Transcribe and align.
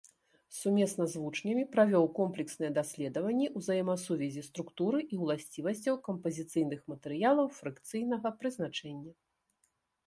Сумесна 0.59 1.05
з 1.11 1.15
вучнямі 1.25 1.63
правёў 1.75 2.05
комплексныя 2.19 2.71
даследаванні 2.79 3.51
ўзаемасувязі 3.59 4.43
структуры 4.49 4.99
і 5.17 5.21
уласцівасцяў 5.27 5.95
кампазіцыйных 6.09 6.79
матэрыялаў 6.95 7.47
фрыкцыйнага 7.61 8.27
прызначэння. 8.43 9.13